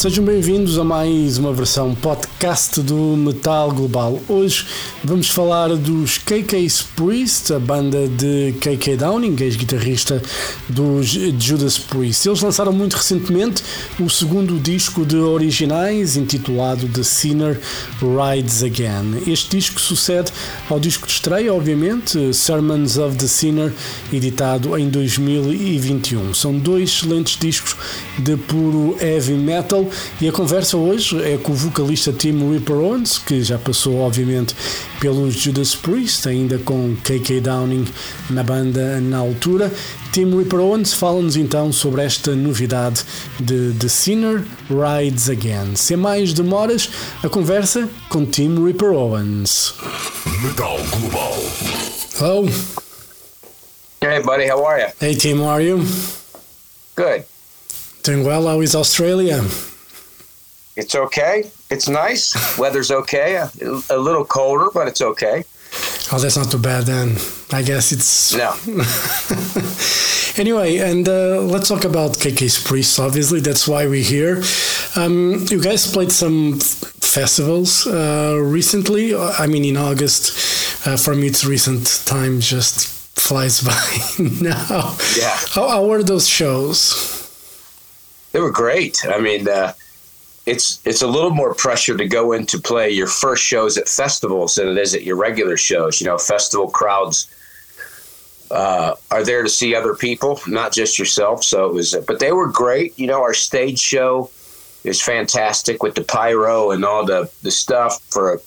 [0.00, 4.18] Sejam bem-vindos a mais uma versão podcast do Metal Global.
[4.30, 4.66] Hoje
[5.04, 10.22] vamos falar dos KK Priest, a banda de KK Downing, ex-guitarrista
[10.66, 11.06] dos
[11.38, 12.26] Judas Priest.
[12.26, 13.62] Eles lançaram muito recentemente
[14.00, 17.60] o segundo disco de originais, intitulado The Sinner
[18.00, 19.30] Rides Again.
[19.30, 20.32] Este disco sucede
[20.70, 23.70] ao disco de estreia, obviamente, Sermons of the Sinner,
[24.10, 26.32] editado em 2021.
[26.32, 27.76] São dois excelentes discos
[28.18, 29.89] de puro heavy metal
[30.20, 34.54] e a conversa hoje é com o vocalista Tim Ripper Owens, que já passou, obviamente,
[35.00, 37.86] pelos Judas Priest, ainda com KK Downing
[38.30, 39.72] na banda na altura.
[40.12, 43.04] Tim Ripper Owens fala-nos então sobre esta novidade
[43.38, 45.76] de The Sinner Rides Again.
[45.76, 46.90] Sem mais demoras,
[47.22, 49.74] a conversa com Tim Ripper Owens.
[50.42, 51.34] Metal Global.
[52.18, 52.46] Hello.
[54.02, 54.88] Hey, buddy, how are you?
[54.98, 55.84] Hey, Tim, how are you?
[56.96, 57.24] Good.
[58.02, 58.48] Doing well.
[58.48, 59.42] How is Australia?
[60.80, 61.50] It's okay.
[61.68, 62.24] It's nice.
[62.58, 63.34] Weather's okay.
[63.36, 63.50] A,
[63.90, 65.44] a little colder, but it's okay.
[66.10, 67.16] Oh, that's not too bad then.
[67.52, 68.34] I guess it's.
[68.34, 68.50] No.
[70.42, 73.40] anyway, and uh, let's talk about KK's Priest, obviously.
[73.40, 74.42] That's why we're here.
[74.96, 79.14] Um, you guys played some festivals uh, recently.
[79.14, 80.86] I mean, in August.
[80.86, 82.88] Uh, for me, it's recent time just
[83.18, 83.84] flies by
[84.40, 84.96] now.
[85.16, 85.36] Yeah.
[85.54, 87.18] How, how were those shows?
[88.32, 89.04] They were great.
[89.06, 89.74] I mean, uh,
[90.46, 94.54] it's it's a little more pressure to go into play your first shows at festivals
[94.54, 96.00] than it is at your regular shows.
[96.00, 97.28] You know, festival crowds
[98.50, 101.44] uh, are there to see other people, not just yourself.
[101.44, 102.98] So it was, but they were great.
[102.98, 104.30] You know, our stage show
[104.82, 108.40] is fantastic with the pyro and all the the stuff for,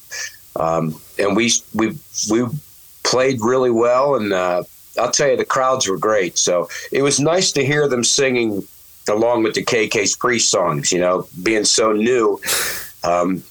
[0.56, 1.98] um, and we we
[2.30, 2.46] we
[3.04, 4.64] played really well, and uh,
[5.00, 6.38] I'll tell you, the crowds were great.
[6.38, 8.68] So it was nice to hear them singing
[9.10, 10.92] along with the KK's Priest songs.
[10.92, 12.40] You know, being so new,
[13.04, 13.44] um,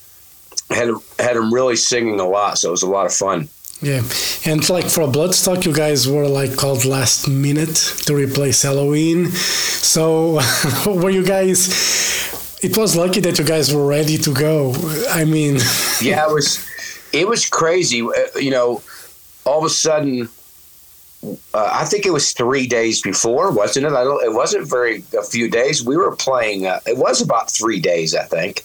[0.71, 2.59] had had them really singing a lot.
[2.59, 3.49] So it was a lot of fun.
[3.81, 4.03] Yeah,
[4.47, 7.75] and like for Bloodstock, you guys were like called last minute
[8.07, 9.29] to replace Helloween.
[9.29, 10.39] So
[10.87, 11.69] were you guys?
[12.63, 14.73] It was lucky that you guys were ready to go.
[15.11, 15.57] I mean,
[16.01, 16.65] yeah, it was
[17.13, 18.03] it was crazy.
[18.03, 18.83] Uh, You know,
[19.45, 20.29] all of a sudden.
[21.23, 23.93] Uh, I think it was three days before, wasn't it?
[23.93, 24.23] I don't.
[24.25, 25.85] It wasn't very a few days.
[25.85, 26.67] We were playing.
[26.67, 28.65] Uh, it was about three days, I think,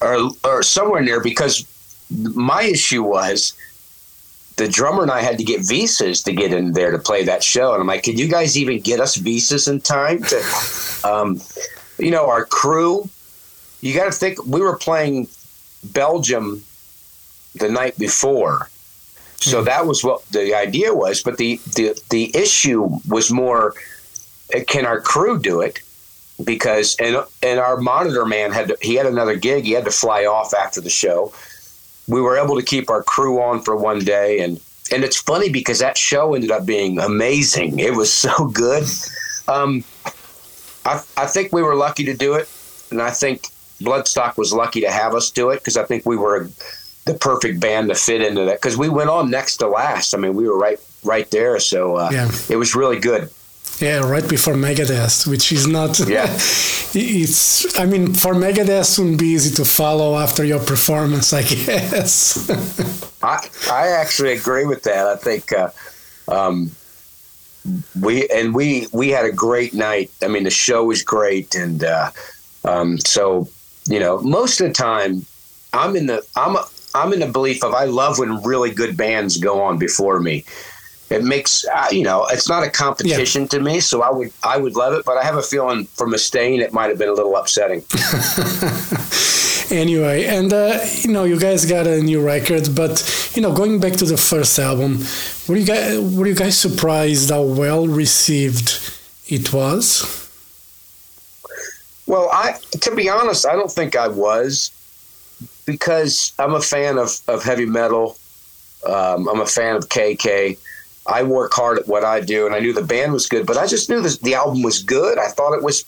[0.00, 1.20] or or somewhere near.
[1.20, 1.66] Because
[2.10, 3.54] my issue was
[4.56, 7.42] the drummer and I had to get visas to get in there to play that
[7.42, 10.42] show, and I'm like, "Can you guys even get us visas in time to?"
[11.04, 11.40] Um,
[11.98, 13.08] you know, our crew.
[13.80, 15.26] You got to think we were playing
[15.82, 16.62] Belgium
[17.56, 18.68] the night before.
[19.50, 23.74] So that was what the idea was, but the, the the issue was more
[24.54, 25.80] uh, can our crew do it?
[26.42, 29.90] Because and and our monitor man had to, he had another gig, he had to
[29.90, 31.32] fly off after the show.
[32.08, 34.60] We were able to keep our crew on for one day and
[34.92, 37.78] and it's funny because that show ended up being amazing.
[37.78, 38.84] It was so good.
[39.48, 39.84] Um,
[40.84, 42.48] I I think we were lucky to do it,
[42.90, 43.48] and I think
[43.80, 46.48] Bloodstock was lucky to have us do it because I think we were
[47.04, 50.14] the perfect band to fit into that because we went on next to last.
[50.14, 52.30] I mean, we were right right there, so uh, Yeah.
[52.48, 53.28] it was really good.
[53.80, 55.98] yeah, right before Megadeth, which is not.
[56.08, 56.28] Yeah.
[56.94, 57.76] it's.
[57.78, 62.48] I mean, for Megadeth, wouldn't be easy to follow after your performance, I guess.
[63.22, 63.38] I
[63.70, 65.06] I actually agree with that.
[65.06, 65.70] I think uh,
[66.28, 66.70] um,
[68.00, 70.10] we and we we had a great night.
[70.22, 72.10] I mean, the show was great, and uh,
[72.64, 73.48] um, so
[73.88, 75.24] you know, most of the time,
[75.72, 76.56] I'm in the I'm
[76.94, 80.44] I'm in the belief of I love when really good bands go on before me.
[81.10, 84.56] It makes uh, you know it's not a competition to me, so I would I
[84.56, 85.04] would love it.
[85.04, 87.84] But I have a feeling for Mustaine it might have been a little upsetting.
[89.70, 93.78] anyway, and uh, you know, you guys got a new record, but you know, going
[93.78, 95.04] back to the first album,
[95.48, 98.80] were you guys were you guys surprised how well received
[99.28, 100.18] it was?
[102.06, 104.70] Well, I to be honest, I don't think I was
[105.72, 108.16] because I'm a fan of, of heavy metal.
[108.86, 110.58] Um, I'm a fan of KK.
[111.06, 113.56] I work hard at what I do, and I knew the band was good, but
[113.56, 115.18] I just knew the album was good.
[115.18, 115.84] I thought it was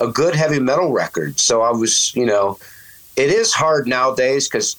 [0.00, 1.38] a good heavy metal record.
[1.38, 2.58] So I was, you know,
[3.16, 4.76] it is hard nowadays because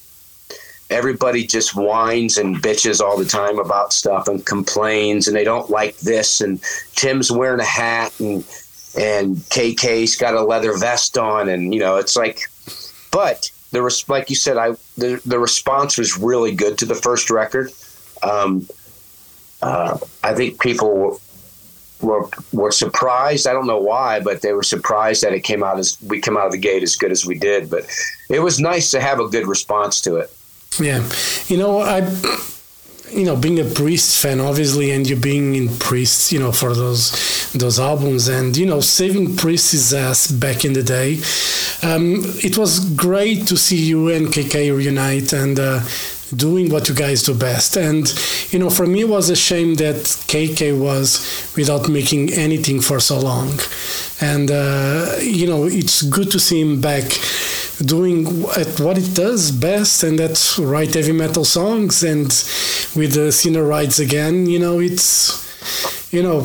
[0.90, 5.70] everybody just whines and bitches all the time about stuff and complains, and they don't
[5.70, 6.42] like this.
[6.42, 6.62] And
[6.96, 8.46] Tim's wearing a hat, and
[8.98, 12.42] and KK's got a leather vest on, and you know, it's like,
[13.12, 16.96] but the res- like you said, I the the response was really good to the
[16.96, 17.72] first record.
[18.24, 18.68] Um,
[19.62, 21.20] uh, I think people
[22.02, 23.48] were were surprised.
[23.48, 26.38] I don't know why, but they were surprised that it came out as we came
[26.38, 27.70] out of the gate as good as we did.
[27.70, 27.86] But
[28.30, 30.34] it was nice to have a good response to it.
[30.80, 31.08] Yeah,
[31.48, 32.02] you know, I,
[33.12, 36.74] you know, being a Priest fan, obviously, and you being in Priest, you know, for
[36.74, 41.16] those those albums, and you know, saving Priest's ass back in the day,
[41.84, 45.60] um, it was great to see you and KK reunite and.
[45.60, 45.82] Uh,
[46.36, 47.78] doing what you guys do best.
[47.78, 48.06] And,
[48.52, 53.00] you know, for me, it was a shame that KK was without making anything for
[53.00, 53.58] so long.
[54.20, 57.06] And, uh, you know, it's good to see him back
[57.86, 62.04] doing at what it does best, and that's write heavy metal songs.
[62.04, 62.28] And
[62.96, 66.42] with the Sinner Rides again, you know, it's, you know,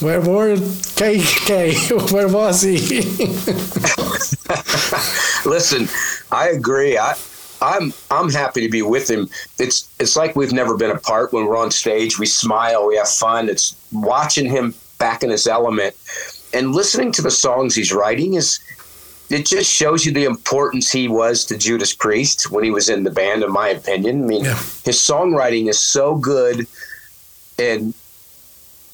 [0.00, 2.12] where were KK?
[2.12, 2.76] Where was he?
[5.48, 5.88] Listen,
[6.30, 6.98] I agree.
[6.98, 7.14] I
[7.62, 9.28] I'm I'm happy to be with him.
[9.58, 11.32] It's it's like we've never been apart.
[11.32, 13.48] When we're on stage, we smile, we have fun.
[13.48, 15.94] It's watching him back in his element
[16.52, 18.58] and listening to the songs he's writing is
[19.34, 23.04] it just shows you the importance he was to Judas Priest when he was in
[23.04, 24.24] the band, in my opinion.
[24.24, 24.54] I mean, yeah.
[24.84, 26.66] his songwriting is so good,
[27.58, 27.94] and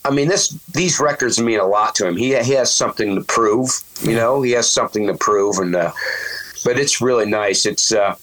[0.04, 2.16] I mean, this these records mean a lot to him.
[2.16, 3.70] He he has something to prove,
[4.02, 4.42] you know.
[4.42, 5.92] He has something to prove, and uh,
[6.64, 7.66] but it's really nice.
[7.66, 8.14] It's uh,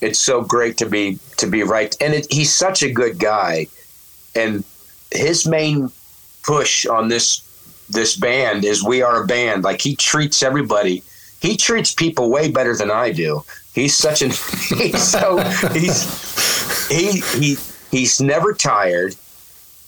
[0.00, 1.94] it's so great to be to be right.
[2.00, 3.66] And it, he's such a good guy,
[4.34, 4.64] and
[5.10, 5.90] his main
[6.42, 7.46] push on this
[7.90, 9.64] this band is we are a band.
[9.64, 11.02] Like he treats everybody.
[11.40, 13.44] He treats people way better than I do.
[13.74, 14.30] He's such an
[14.76, 15.38] he's so
[15.72, 17.56] he's he he
[17.90, 19.14] he's never tired.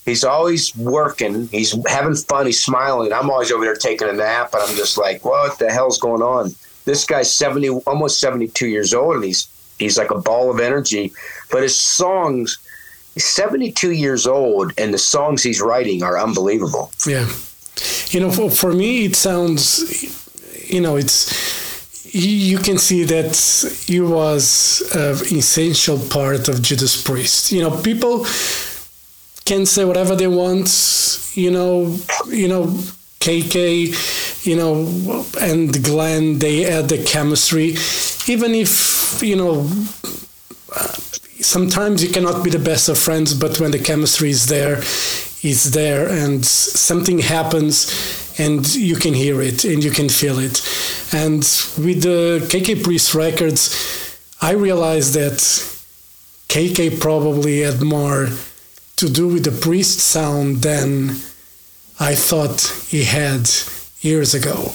[0.04, 1.46] He's always working.
[1.48, 2.46] He's having fun.
[2.46, 3.12] He's smiling.
[3.12, 6.22] I'm always over there taking a nap, and I'm just like, what the hell's going
[6.22, 6.50] on?
[6.84, 9.46] This guy's 70, almost 72 years old, and he's
[9.82, 11.12] He's like a ball of energy.
[11.50, 12.58] But his songs,
[13.14, 16.92] he's 72 years old, and the songs he's writing are unbelievable.
[17.06, 17.28] Yeah.
[18.08, 20.11] You know, for, for me, it sounds,
[20.72, 23.36] you know, it's, you can see that
[23.86, 27.52] he was an essential part of Judas Priest.
[27.52, 28.26] You know, people
[29.44, 30.68] can say whatever they want.
[31.34, 31.96] You know,
[32.28, 32.66] you know,
[33.20, 37.76] KK, you know, and Glenn, they had the chemistry.
[38.26, 39.68] Even if, you know,
[41.40, 44.78] sometimes you cannot be the best of friends, but when the chemistry is there,
[45.44, 50.60] it's there, and something happens, and you can hear it and you can feel it.
[51.12, 51.42] And
[51.78, 55.38] with the KK Priest records, I realized that
[56.48, 58.28] KK probably had more
[58.96, 61.10] to do with the Priest sound than
[62.00, 63.48] I thought he had
[64.00, 64.72] years ago.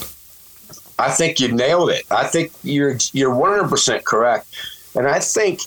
[1.00, 2.06] I think you nailed it.
[2.10, 4.48] I think you're you're 100% correct.
[4.96, 5.62] And I think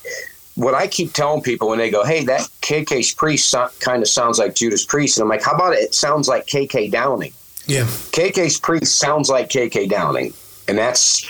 [0.56, 4.08] what I keep telling people when they go, "Hey, that KK's Priest so- kind of
[4.08, 5.80] sounds like Judas Priest," and I'm like, "How about it?
[5.80, 7.32] It sounds like KK Downing."
[7.66, 10.32] Yeah, KK's Priest sounds like KK Downing,
[10.66, 11.28] and that's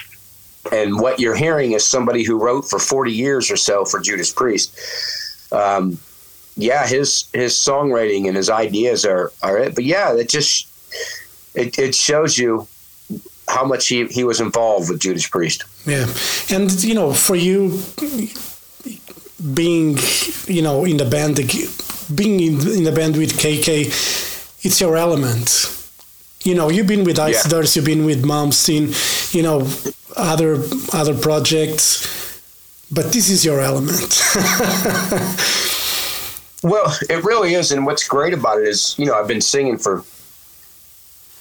[0.72, 4.32] and what you're hearing is somebody who wrote for 40 years or so for Judas
[4.32, 4.76] Priest.
[5.52, 5.98] Um,
[6.56, 9.74] yeah, his his songwriting and his ideas are are it.
[9.74, 10.68] But yeah, it just
[11.54, 12.66] it, it shows you
[13.48, 15.64] how much he, he was involved with Judas Priest.
[15.86, 16.06] Yeah,
[16.50, 17.82] and you know, for you
[19.54, 19.98] being
[20.46, 21.36] you know in the band,
[22.14, 23.86] being in, in the band with KK,
[24.64, 25.76] it's your element.
[26.42, 27.62] You know, you've been with Ice yeah.
[27.74, 29.68] you've been with Malmsteen, you know,
[30.16, 32.40] other other projects,
[32.90, 34.20] but this is your element.
[36.62, 39.78] Well, it really is, and what's great about it is, you know, I've been singing
[39.78, 40.02] for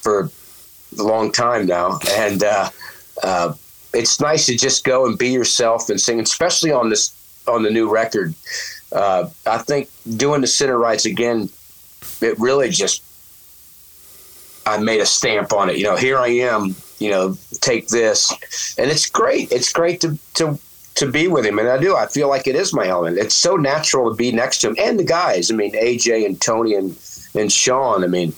[0.02, 0.30] for
[0.98, 2.70] a long time now, and uh,
[3.22, 3.52] uh,
[3.92, 7.12] it's nice to just go and be yourself and sing, especially on this
[7.46, 8.34] on the new record.
[8.92, 11.50] Uh, I think doing the Sinner Rides again,
[12.22, 13.02] it really just
[14.70, 15.76] I made a stamp on it.
[15.76, 16.74] You know, here I am.
[16.98, 19.50] You know, take this, and it's great.
[19.52, 20.58] It's great to to
[20.96, 21.96] to be with him, and I do.
[21.96, 23.18] I feel like it is my element.
[23.18, 25.50] It's so natural to be next to him, and the guys.
[25.50, 26.96] I mean, AJ and Tony and
[27.34, 28.04] and Sean.
[28.04, 28.34] I mean,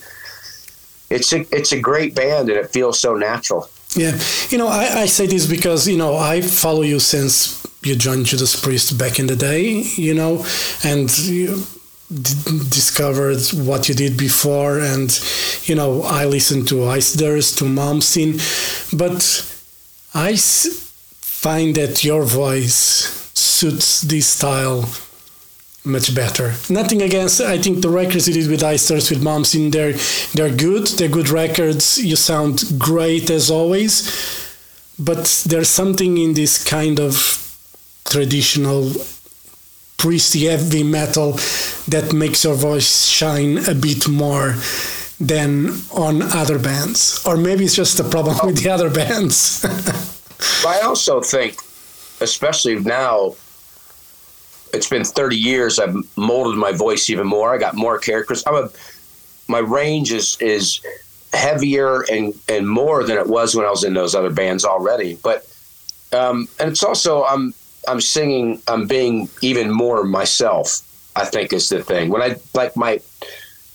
[1.09, 3.69] it's a it's a great band, and it feels so natural.
[3.95, 7.95] Yeah, you know, I, I say this because you know I follow you since you
[7.95, 10.45] joined Judas Priest back in the day, you know,
[10.83, 11.63] and you
[12.09, 15.09] discovered what you did before, and
[15.63, 18.39] you know I listened to Iced Earth, to Malmsteen,
[18.97, 19.21] but
[20.13, 24.85] I find that your voice suits this style
[25.85, 26.53] much better.
[26.69, 27.41] Nothing against.
[27.41, 29.93] I think the records you did with Iced Earth, with Malmsteen, they're
[30.33, 30.87] they're good.
[30.87, 31.97] They're good records.
[32.03, 34.41] You sound great as always.
[34.99, 37.13] but there's something in this kind of
[38.05, 38.91] traditional
[40.03, 41.33] priesty heavy metal
[41.87, 44.55] that makes your voice shine a bit more
[45.19, 47.23] than on other bands.
[47.25, 49.65] Or maybe it's just a problem with the other bands.
[50.65, 51.55] I also think
[52.21, 53.35] especially now
[54.73, 58.43] it's been 30 years i've molded my voice even more i got more characters.
[58.47, 58.69] I'm a
[59.47, 60.81] my range is is
[61.33, 65.17] heavier and and more than it was when I was in those other bands already.
[65.21, 65.47] But
[66.11, 67.53] um, and it's also I'm
[67.87, 70.81] I'm singing I'm being even more myself.
[71.15, 72.99] I think is the thing when I like my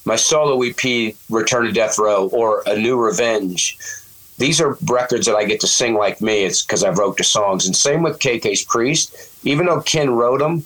[0.04, 3.78] my solo EP Return to Death Row or A New Revenge.
[4.38, 6.44] These are records that I get to sing like me.
[6.44, 9.14] It's because I wrote the songs, and same with KK's Priest.
[9.44, 10.62] Even though Ken wrote them,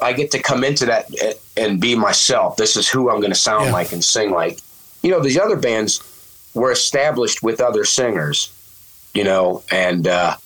[0.00, 1.10] I get to come into that
[1.56, 2.56] and be myself.
[2.56, 3.72] This is who I'm going to sound yeah.
[3.72, 4.60] like and sing like.
[5.02, 6.00] You know, these other bands,
[6.54, 8.52] were established with other singers,
[9.14, 10.36] you know, and uh,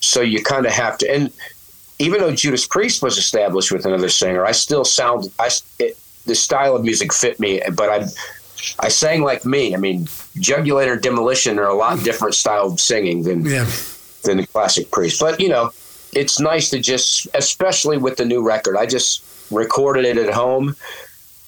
[0.00, 1.10] so you kind of have to.
[1.10, 1.32] And
[1.98, 5.30] even though Judas Priest was established with another singer, I still sound.
[5.38, 8.06] I it, the style of music fit me, but I
[8.78, 9.74] I sang like me.
[9.74, 13.66] I mean, Jugulator, Demolition are a lot different style of singing than yeah.
[14.24, 15.20] than the classic Priest.
[15.20, 15.70] But you know,
[16.12, 18.76] it's nice to just, especially with the new record.
[18.76, 20.76] I just recorded it at home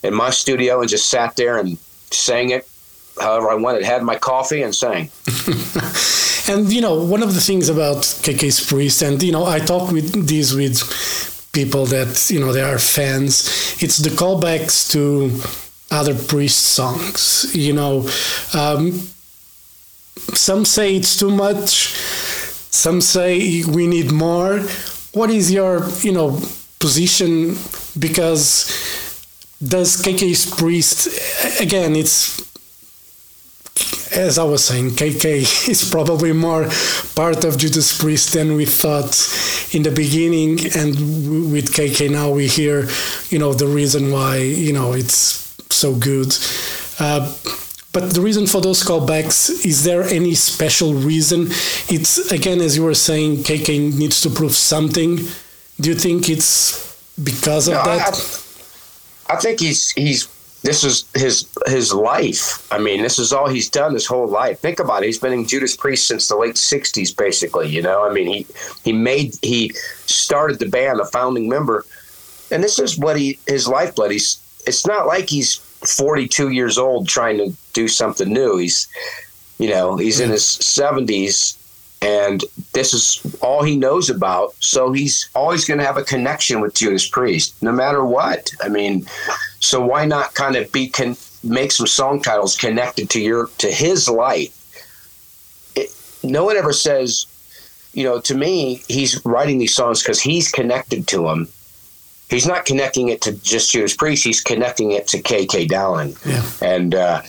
[0.02, 1.78] in my studio and just sat there and
[2.10, 2.68] sang it
[3.20, 5.10] however I wanted, had my coffee and sang.
[6.48, 9.90] and you know, one of the things about KK's Priest, and you know, I talk
[9.92, 10.78] with these with
[11.52, 13.48] people that you know they are fans.
[13.82, 15.30] It's the callbacks to
[15.90, 17.50] other Priest songs.
[17.54, 18.08] You know,
[18.54, 18.92] um,
[20.34, 21.94] some say it's too much.
[22.70, 24.60] Some say we need more.
[25.12, 26.40] What is your you know
[26.78, 27.56] position?
[27.98, 28.70] Because
[29.62, 31.08] does KK's Priest
[31.60, 31.96] again?
[31.96, 32.40] It's
[34.18, 36.68] as I was saying, KK is probably more
[37.14, 39.14] part of Judas Priest than we thought
[39.72, 42.88] in the beginning, and with KK now we hear,
[43.28, 46.34] you know, the reason why you know it's so good.
[46.98, 47.32] Uh,
[47.92, 51.46] but the reason for those callbacks is there any special reason?
[51.88, 55.16] It's again, as you were saying, KK needs to prove something.
[55.80, 56.86] Do you think it's
[57.22, 58.14] because of no, that?
[59.28, 60.28] I, I think he's he's
[60.68, 62.70] this is his his life.
[62.70, 64.60] I mean, this is all he's done his whole life.
[64.60, 65.06] Think about it.
[65.06, 67.68] He's been in Judas Priest since the late '60s, basically.
[67.68, 68.46] You know, I mean, he
[68.84, 69.72] he made he
[70.04, 71.86] started the band, a founding member,
[72.50, 74.10] and this is what he his lifeblood.
[74.10, 78.58] He's it's not like he's 42 years old trying to do something new.
[78.58, 78.88] He's
[79.58, 80.32] you know he's in hmm.
[80.32, 81.56] his 70s
[82.00, 84.54] and this is all he knows about.
[84.60, 88.50] So he's always going to have a connection with Judas Priest, no matter what.
[88.62, 89.06] I mean,
[89.60, 93.70] so why not kind of be con- make some song titles connected to your to
[93.70, 94.54] his life?
[95.74, 95.90] It,
[96.22, 97.26] no one ever says,
[97.92, 101.48] you know, to me, he's writing these songs because he's connected to them.
[102.30, 104.22] He's not connecting it to just Judas Priest.
[104.22, 106.14] He's connecting it to KK Downing.
[106.24, 106.44] Yeah.
[106.62, 107.22] And uh,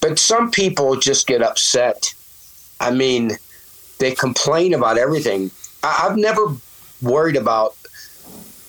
[0.00, 2.14] but some people just get upset.
[2.80, 3.32] I mean
[4.04, 5.50] they complain about everything.
[5.82, 6.54] I, have never
[7.02, 7.74] worried about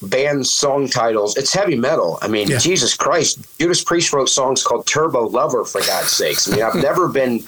[0.01, 1.35] band song titles.
[1.35, 2.19] It's heavy metal.
[2.21, 2.57] I mean, yeah.
[2.57, 6.47] Jesus Christ, Judas Priest wrote songs called Turbo Lover, for God's sakes.
[6.47, 7.41] I mean, I've never been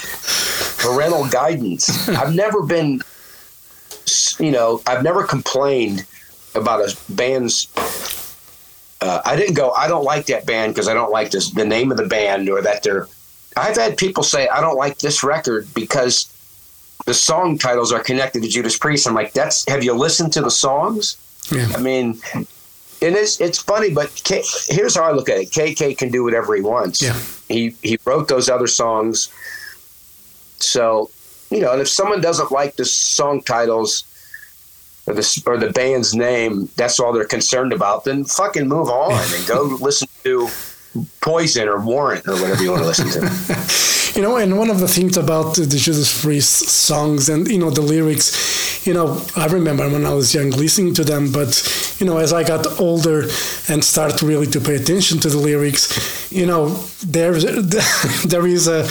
[0.77, 2.10] parental guidance.
[2.10, 3.01] I've never been,
[4.39, 6.06] you know, I've never complained
[6.56, 7.67] about a band's.
[9.00, 9.72] Uh, I didn't go.
[9.72, 12.50] I don't like that band because I don't like this, the name of the band,
[12.50, 13.08] or that they're.
[13.56, 16.32] I've had people say I don't like this record because
[17.08, 19.08] the song titles are connected to Judas Priest.
[19.08, 21.16] I'm like, that's have you listened to the songs?
[21.50, 21.72] Yeah.
[21.74, 22.20] I mean,
[23.00, 26.26] it is it's funny, but K, here's how I look at it: KK can do
[26.26, 27.02] whatever he wants.
[27.02, 27.18] Yeah.
[27.48, 29.32] He he wrote those other songs,
[30.58, 31.10] so
[31.50, 34.04] you know, and if someone doesn't like the song titles
[35.08, 38.04] or the or the band's name, that's all they're concerned about.
[38.04, 40.50] Then fucking move on and go listen to
[41.22, 43.94] Poison or Warrant or whatever you want to listen to.
[44.16, 47.70] you know, and one of the things about the Judas Priest songs and you know
[47.70, 51.52] the lyrics, you know, I remember when I was young listening to them, but
[52.00, 53.24] you know, as I got older
[53.68, 56.70] and start really to pay attention to the lyrics, you know,
[57.06, 57.44] there's
[58.26, 58.88] there is a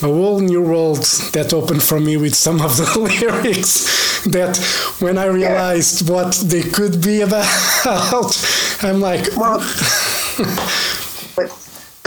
[0.00, 4.56] a whole new world that opened for me with some of the lyrics that
[5.00, 6.14] when I realized yeah.
[6.14, 7.46] what they could be about,
[8.82, 9.58] I'm like, well,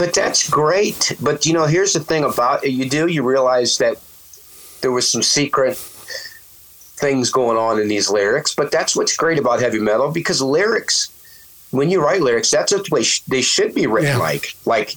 [0.02, 1.14] but that's great.
[1.20, 2.70] But you know, here's the thing about it.
[2.70, 3.98] You do you realize that
[4.80, 8.52] there was some secret things going on in these lyrics.
[8.52, 11.08] But that's what's great about heavy metal because lyrics,
[11.70, 14.10] when you write lyrics, that's the way sh- they should be written.
[14.10, 14.18] Yeah.
[14.18, 14.94] Like like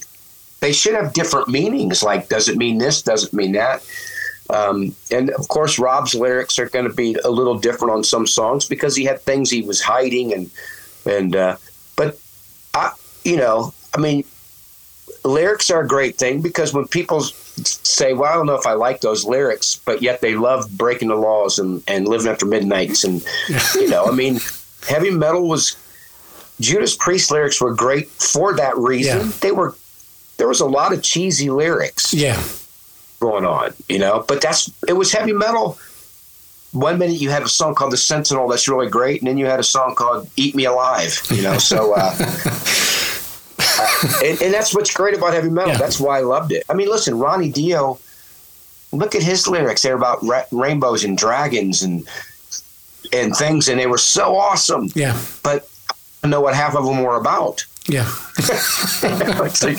[0.58, 2.02] they should have different meanings.
[2.02, 3.00] Like does it mean this?
[3.00, 3.88] Does it mean that?
[4.50, 8.26] Um, and of course, Rob's lyrics are going to be a little different on some
[8.26, 10.50] songs because he had things he was hiding and
[11.04, 11.56] and uh,
[11.94, 12.18] but
[12.74, 12.90] I
[13.22, 14.24] you know I mean
[15.26, 18.72] lyrics are a great thing because when people say, "Well, I don't know if I
[18.74, 23.04] like those lyrics," but yet they love breaking the laws and and living after midnights
[23.04, 23.24] and
[23.74, 24.40] you know I mean
[24.86, 25.76] heavy metal was
[26.60, 29.18] Judas Priest lyrics were great for that reason.
[29.26, 29.32] Yeah.
[29.40, 29.74] They were
[30.38, 32.42] there was a lot of cheesy lyrics Yeah.
[33.20, 34.24] going on, you know.
[34.28, 35.78] But that's it was heavy metal.
[36.72, 39.46] One minute you had a song called "The Sentinel" that's really great, and then you
[39.46, 41.56] had a song called "Eat Me Alive," you know.
[41.56, 42.50] So, uh, uh,
[44.24, 45.72] and, and that's what's great about heavy metal.
[45.72, 45.78] Yeah.
[45.78, 46.64] That's why I loved it.
[46.68, 47.98] I mean, listen, Ronnie Dio.
[48.92, 49.82] Look at his lyrics.
[49.82, 52.06] They're about ra- rainbows and dragons and
[53.12, 54.88] and things, and they were so awesome.
[54.94, 55.18] Yeah.
[55.42, 57.64] But I don't know what half of them were about.
[57.88, 58.10] Yeah.
[58.38, 59.76] it's like,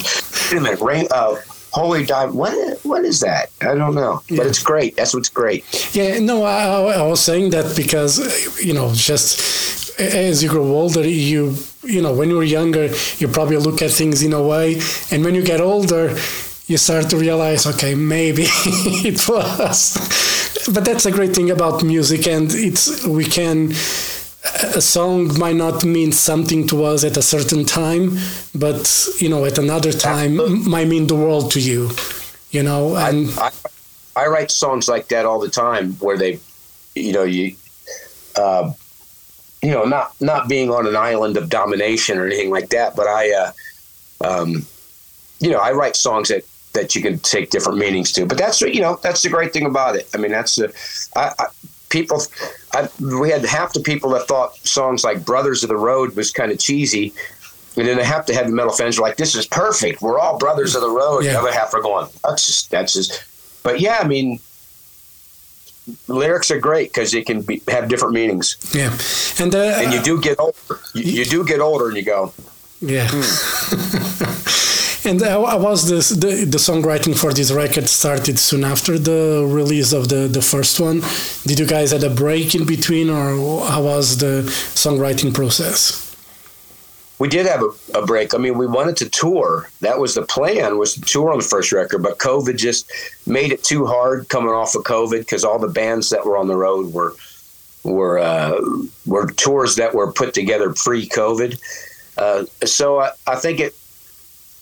[0.51, 1.35] wait a minute, rain, uh,
[1.71, 2.37] holy diamond.
[2.37, 2.79] What?
[2.85, 3.49] What is that?
[3.61, 4.37] I don't know, Yeah.
[4.37, 4.95] but it's great.
[4.95, 5.65] That's what's great.
[5.95, 8.19] Yeah, no, I, I was saying that because
[8.63, 13.57] you know, just as you grow older, you you know, when you're younger, you probably
[13.57, 14.79] look at things in a way,
[15.11, 16.15] and when you get older,
[16.67, 19.97] you start to realize, okay, maybe it was.
[20.73, 23.71] But that's a great thing about music, and it's we can.
[24.75, 28.17] A song might not mean something to us at a certain time,
[28.55, 30.69] but you know, at another time, Absolutely.
[30.69, 31.89] might mean the world to you.
[32.51, 33.51] You know, and I,
[34.15, 36.39] I write songs like that all the time, where they,
[36.95, 37.55] you know, you,
[38.37, 38.71] uh,
[39.67, 43.05] you know, not not being on an island of domination or anything like that, but
[43.05, 43.51] I, uh,
[44.23, 44.65] um,
[45.41, 48.25] you know, I write songs that that you can take different meanings to.
[48.25, 50.07] But that's you know that's the great thing about it.
[50.13, 50.73] I mean, that's the
[51.17, 51.45] I, I,
[51.89, 52.21] people.
[52.71, 52.87] I,
[53.19, 56.49] we had half the people that thought songs like "Brothers of the Road" was kind
[56.49, 57.13] of cheesy.
[57.75, 60.01] And then half the heavy metal fans are like, "This is perfect.
[60.01, 61.33] We're all brothers of the road." Yeah.
[61.33, 63.21] The other half are going, "That's just that's just."
[63.63, 64.39] But yeah, I mean,
[66.07, 68.91] lyrics are great because they can be, have different meanings, yeah,
[69.43, 70.79] and uh, and you do get older.
[70.93, 72.33] You, you do get older, and you go,
[72.81, 73.09] Yeah.
[75.05, 79.45] and uh, how was this, the the songwriting for this record started soon after the
[79.47, 81.01] release of the the first one?
[81.45, 84.43] Did you guys had a break in between, or how was the
[84.75, 86.06] songwriting process?
[87.19, 88.33] We did have a, a break.
[88.33, 89.69] I mean, we wanted to tour.
[89.81, 92.91] That was the plan was to tour on the first record, but COVID just
[93.25, 96.47] made it too hard coming off of COVID because all the bands that were on
[96.47, 97.15] the road were
[97.83, 98.59] were uh,
[99.05, 101.59] were tours that were put together pre-COVID.
[102.17, 103.75] Uh, so I, I think it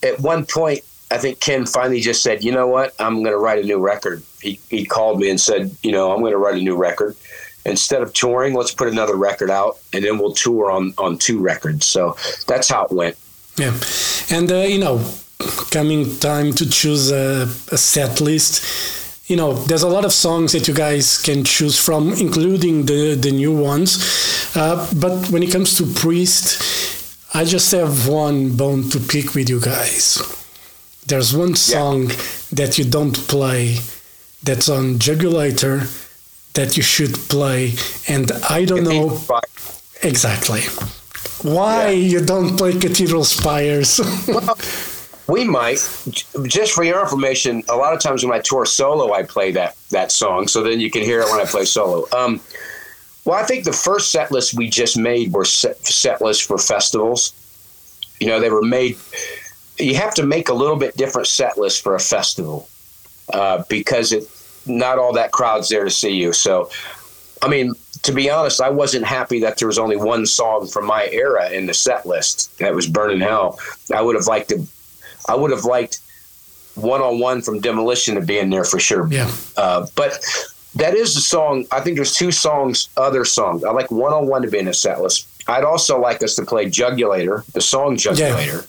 [0.02, 2.94] at one point I think Ken finally just said, "You know what?
[2.98, 6.12] I'm going to write a new record." He he called me and said, "You know,
[6.12, 7.16] I'm going to write a new record."
[7.66, 11.40] Instead of touring, let's put another record out, and then we'll tour on on two
[11.40, 11.84] records.
[11.84, 13.16] So that's how it went.
[13.56, 13.74] Yeah,
[14.30, 15.04] and uh, you know,
[15.70, 18.62] coming time to choose a, a set list.
[19.28, 23.16] You know, there's a lot of songs that you guys can choose from, including the
[23.16, 23.98] the new ones.
[24.54, 26.62] Uh, but when it comes to Priest,
[27.34, 30.22] I just have one bone to pick with you guys.
[31.08, 32.12] There's one song
[32.52, 33.78] that you don't play
[34.42, 36.05] that's on Jugulator
[36.56, 37.74] that you should play,
[38.08, 39.18] and I don't know
[40.02, 40.62] exactly
[41.42, 42.10] why Yeah.
[42.12, 44.00] you don't play Cathedral Spires.
[45.28, 45.78] We might.
[46.46, 49.74] Just for your information, a lot of times when I tour solo, I play that
[49.90, 52.06] that song, so then you can hear it when I play solo.
[52.16, 52.40] Um,
[53.24, 56.58] well, I think the first set list we just made were set, set lists for
[56.58, 57.32] festivals.
[58.20, 58.96] You know, they were made.
[59.80, 62.68] You have to make a little bit different set list for a festival
[63.32, 64.28] uh, because it
[64.66, 66.32] not all that crowd's there to see you.
[66.32, 66.70] So,
[67.42, 70.86] I mean, to be honest, I wasn't happy that there was only one song from
[70.86, 72.56] my era in the set list.
[72.58, 73.58] That was "Burning Hell."
[73.94, 74.64] I would have liked to.
[75.28, 75.98] I would have liked
[76.74, 79.08] "One on One" from Demolition to be in there for sure.
[79.10, 80.24] yeah, Uh, but
[80.76, 81.66] that is the song.
[81.72, 83.64] I think there's two songs, other songs.
[83.64, 85.26] I like "One on One" to be in the set list.
[85.48, 88.66] I'd also like us to play "Jugulator," the song "Jugulator,"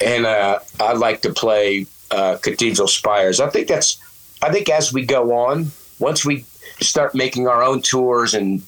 [0.00, 3.98] and uh, I'd like to play uh, "Cathedral Spires." I think that's.
[4.42, 6.44] I think as we go on, once we
[6.80, 8.62] start making our own tours and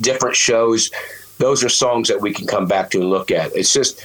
[0.00, 0.90] different shows,
[1.38, 3.54] those are songs that we can come back to and look at.
[3.54, 4.00] It's just,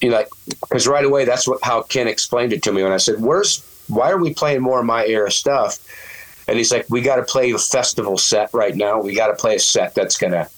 [0.00, 0.24] you know,
[0.60, 3.62] because right away that's what how Ken explained it to me when I said, "Where's
[3.88, 5.78] why are we playing more of my era stuff?"
[6.46, 9.00] And he's like, "We got to play a festival set right now.
[9.00, 10.48] We got to play a set that's gonna,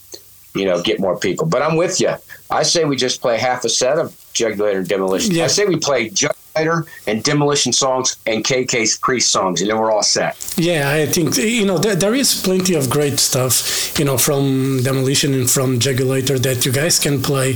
[0.55, 2.14] you know, get more people." But I'm with you.
[2.51, 5.35] I say we just play half a set of Jugulator and Demolition.
[5.35, 5.44] Yeah.
[5.44, 6.11] I say we play
[6.57, 10.37] Jugulator and Demolition songs and KK's Priest songs, and then we're all set.
[10.57, 10.90] yeah.
[10.90, 15.35] I think you know there, there is plenty of great stuff, you know, from Demolition
[15.35, 17.55] and from Jugulator that you guys can play,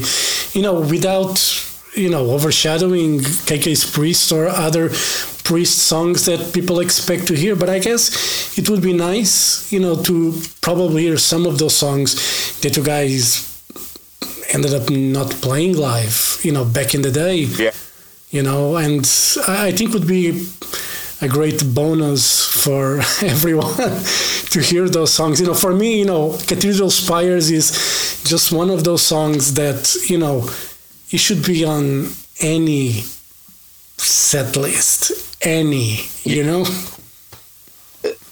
[0.53, 1.39] you know, without
[1.95, 4.91] you know overshadowing KK's Priest or other
[5.45, 7.57] Priest songs that people expect to hear.
[7.57, 11.75] But I guess it would be nice, you know, to probably hear some of those
[11.75, 12.15] songs
[12.61, 13.47] that you guys
[14.53, 17.37] ended up not playing live, you know, back in the day.
[17.37, 17.71] Yeah.
[18.31, 19.01] You know, and
[19.49, 20.47] I think would be
[21.21, 23.75] a great bonus for everyone
[24.51, 25.41] to hear those songs.
[25.41, 29.95] You know, for me, you know, Cathedral Spires is just one of those songs that,
[30.09, 30.49] you know,
[31.11, 33.03] it should be on any
[33.97, 35.13] set list.
[35.45, 36.65] Any, you know?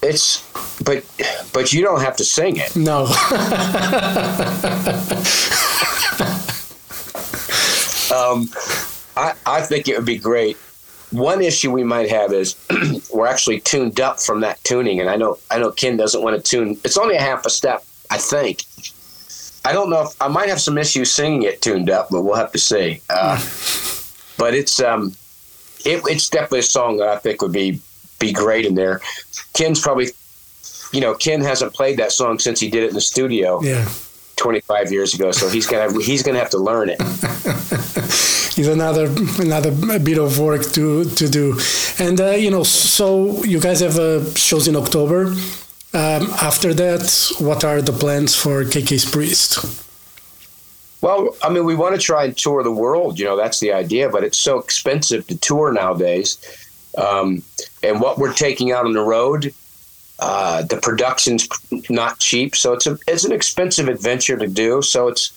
[0.01, 0.45] It's
[0.83, 1.03] but
[1.51, 2.75] but you don't have to sing it.
[2.75, 3.07] No.
[8.11, 8.49] Um,
[9.19, 10.57] I I think it would be great.
[11.11, 12.55] One issue we might have is
[13.13, 16.35] we're actually tuned up from that tuning, and I know I know Ken doesn't want
[16.37, 16.77] to tune.
[16.83, 18.63] It's only a half a step, I think.
[19.65, 22.35] I don't know if I might have some issues singing it tuned up, but we'll
[22.35, 23.01] have to see.
[23.09, 23.35] Uh,
[24.37, 25.13] but it's um,
[25.85, 27.81] it, it's definitely a song that I think would be
[28.19, 29.01] be great in there.
[29.53, 30.09] Ken's probably,
[30.91, 33.87] you know, Ken hasn't played that song since he did it in the studio yeah.
[34.35, 36.99] 25 years ago, so he's gonna he's gonna have to learn it.
[38.59, 39.05] is another
[39.39, 41.57] another bit of work to to do
[42.05, 45.27] and uh, you know so you guys have uh, shows in october
[46.01, 47.03] um, after that
[47.39, 49.51] what are the plans for kk's priest
[51.01, 53.11] Well, I mean, we want to try and tour the world.
[53.19, 56.29] You know, that's the idea, but it's so expensive to tour nowadays.
[56.97, 57.41] Um,
[57.87, 59.53] and what we're taking out on the road,
[60.19, 61.47] uh, the production's
[61.89, 64.81] not cheap, so it's a it's an expensive adventure to do.
[64.81, 65.31] So it's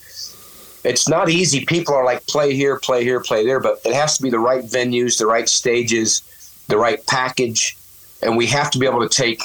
[0.84, 1.64] it's not easy.
[1.64, 4.38] People are like play here, play here, play there, but it has to be the
[4.38, 6.22] right venues, the right stages,
[6.68, 7.76] the right package,
[8.22, 9.42] and we have to be able to take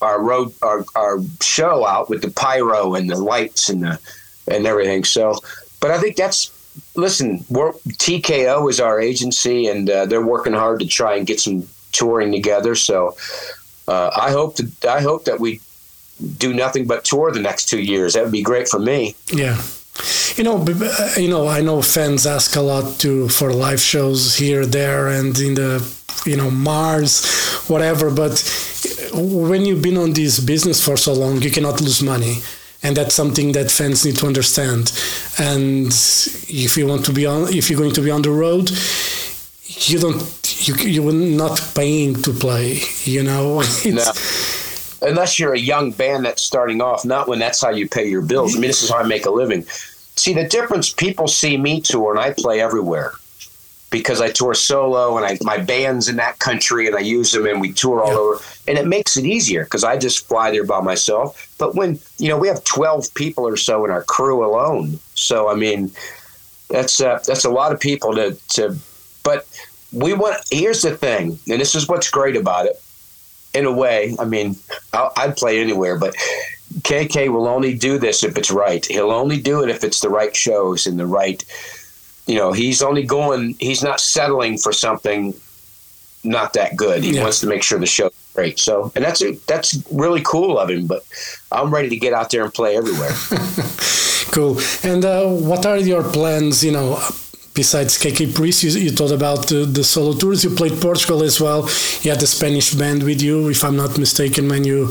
[0.00, 4.00] our road our, our show out with the pyro and the lights and the
[4.48, 5.04] and everything.
[5.04, 5.38] So,
[5.80, 6.50] but I think that's
[6.96, 7.40] listen.
[7.40, 12.32] TKO is our agency, and uh, they're working hard to try and get some touring
[12.32, 12.74] together.
[12.74, 13.16] So,
[13.86, 15.60] uh, I hope to, I hope that we
[16.38, 18.14] do nothing but tour the next two years.
[18.14, 19.14] That would be great for me.
[19.32, 19.62] yeah
[20.36, 24.36] you know uh, you know i know fans ask a lot to for live shows
[24.36, 25.82] here there and in the
[26.24, 27.24] you know mars
[27.68, 28.34] whatever but
[29.12, 32.36] when you've been on this business for so long you cannot lose money
[32.82, 34.92] and that's something that fans need to understand
[35.38, 35.88] and
[36.48, 38.70] if you want to be on if you're going to be on the road
[39.64, 40.22] you don't
[40.66, 43.62] you you're not paying to play you know
[45.02, 48.22] unless you're a young band that's starting off, not when that's how you pay your
[48.22, 48.56] bills.
[48.56, 49.66] I mean, this is how I make a living.
[50.16, 53.12] See, the difference people see me tour and I play everywhere
[53.90, 57.46] because I tour solo and I my band's in that country and I use them
[57.46, 58.18] and we tour all Yeah.
[58.18, 61.54] over and it makes it easier because I just fly there by myself.
[61.58, 65.48] But when you know we have twelve people or so in our crew alone, so
[65.48, 65.90] I mean
[66.68, 68.76] that's uh, that's a lot of people to to.
[69.24, 69.46] But
[69.92, 70.36] we want.
[70.50, 72.80] Here's the thing, and this is what's great about it.
[73.54, 74.56] In a way, I mean,
[74.94, 76.14] I'll, I'd play anywhere, but
[76.80, 78.84] KK will only do this if it's right.
[78.86, 81.44] He'll only do it if it's the right shows and the right.
[82.26, 83.54] You know, he's only going.
[83.58, 85.34] He's not settling for something
[86.24, 87.02] not that good.
[87.02, 87.22] He Yeah.
[87.24, 88.58] wants to make sure the show's great.
[88.58, 90.86] So, and that's that's really cool of him.
[90.86, 91.02] But
[91.50, 93.12] I'm ready to get out there and play everywhere.
[94.30, 94.56] Cool.
[94.82, 96.64] And uh, what are your plans?
[96.64, 96.98] You know,
[97.54, 100.42] besides KK Priest, you, you thought about the, the solo tours.
[100.44, 101.62] You played Portugal as well.
[102.02, 104.48] You had the Spanish band with you, if I'm not mistaken.
[104.48, 104.88] When you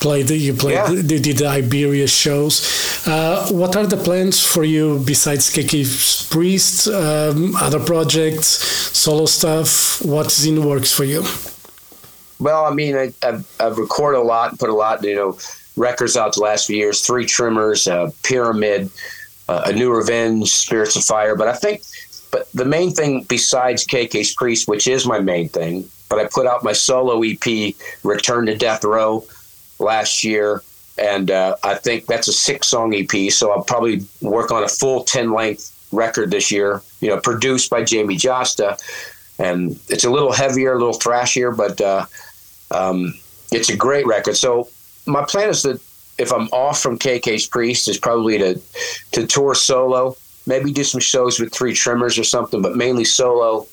[0.00, 0.88] played, you played, Yeah.
[1.02, 3.06] the, did the Iberia shows.
[3.06, 6.88] Uh, what are the plans for you besides KK Priest?
[6.88, 10.02] Um, other projects, solo stuff.
[10.04, 11.24] What's in the works for you?
[12.38, 15.38] Well, I mean, I, I've, I've recorded a lot, put a lot, you know,
[15.76, 17.04] records out the last few years.
[17.04, 18.90] Three Tremors, uh, Pyramid,
[19.50, 21.34] uh, A New Revenge, Spirits of Fire.
[21.34, 21.82] But I think,
[22.30, 26.46] but the main thing besides KK's Priest, which is my main thing, but I put
[26.46, 29.24] out my solo EP, Return to Death Row,
[29.78, 30.62] last year,
[30.98, 33.32] and uh, I think that's a six-song EP.
[33.32, 36.82] So I'll probably work on a full ten-length record this year.
[37.00, 38.78] You know, produced by Jamey Jasta,
[39.38, 41.80] and it's a little heavier, a little thrashier, but.
[41.80, 42.06] Uh,
[42.72, 43.14] um,
[43.52, 44.36] it's a great record.
[44.36, 44.68] So
[45.06, 45.80] my plan is that
[46.20, 48.60] if I'm off from KK's Priest, is probably to
[49.12, 53.66] to tour solo, maybe do some shows with Three Tremors or something, but mainly solo,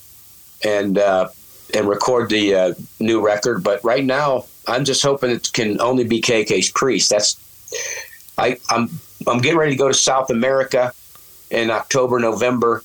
[0.64, 1.28] and uh,
[1.74, 3.62] and record the uh, new record.
[3.62, 7.10] But right now, I'm just hoping it can only be KK's Priest.
[7.10, 7.36] That's
[8.38, 8.88] I I'm
[9.26, 10.92] I'm getting ready to go to South America
[11.50, 12.82] in October, November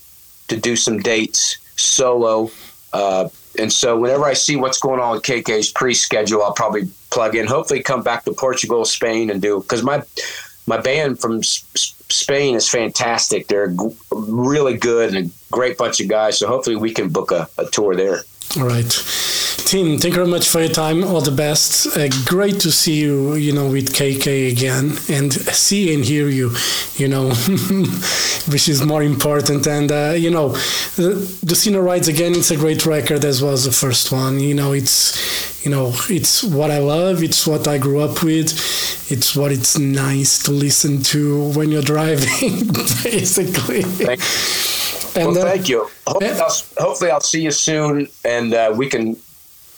[0.48, 2.50] to do some dates solo.
[2.92, 7.34] Uh, and so whenever I see what's going on with KK's pre-schedule, I'll probably plug
[7.36, 7.46] in.
[7.46, 10.02] Hopefully, come back to Portugal, Spain, and do because my
[10.66, 11.64] my band from S-
[12.08, 13.46] Spain is fantastic.
[13.48, 16.38] They're g- really good and a great bunch of guys.
[16.38, 18.22] So hopefully, we can book a, a tour there.
[18.56, 18.88] All right.
[19.66, 21.02] Tim, thank you very much for your time.
[21.02, 21.96] All the best.
[21.96, 26.54] Uh, great to see you, you know, with KK again and see and hear you,
[26.94, 27.30] you know,
[28.48, 29.66] which is more important.
[29.66, 30.50] And, uh, you know,
[30.96, 34.38] the, the Sinner Rides again, it's a great record as was the first one.
[34.38, 37.24] You know, it's, you know, it's what I love.
[37.24, 38.52] It's what I grew up with.
[39.10, 42.68] It's what it's nice to listen to when you're driving,
[43.02, 43.82] basically.
[43.82, 44.20] Thank
[45.16, 45.88] and, well, uh, thank you.
[46.06, 46.40] Hopefully, yeah.
[46.42, 49.16] I'll, hopefully, I'll see you soon, and uh, we can